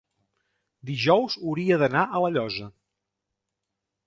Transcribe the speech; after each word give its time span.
Dijous 0.91 1.35
hauria 1.43 1.77
d'anar 1.83 2.07
a 2.07 2.23
La 2.25 2.33
Llosa. 2.39 2.71